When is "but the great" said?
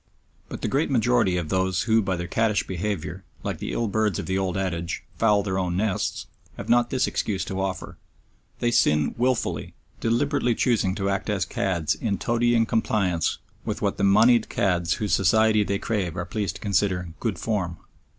0.49-0.89